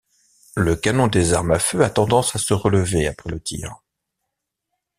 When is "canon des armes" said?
0.75-1.51